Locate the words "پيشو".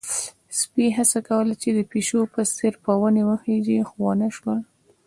1.91-2.21